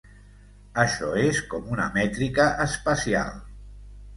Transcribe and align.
Això 0.83 1.09
és 1.25 1.41
com 1.53 1.69
una 1.75 1.87
mètrica 1.99 2.49
espacial. 2.67 3.37